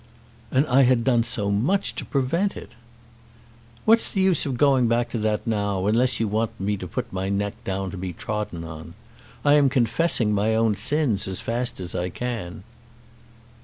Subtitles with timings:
[0.49, 2.71] "And I had done so much to prevent it!"
[3.85, 7.13] "What's the use of going back to that now, unless you want me to put
[7.13, 8.95] my neck down to be trodden on?
[9.45, 12.63] I am confessing my own sins as fast as I can."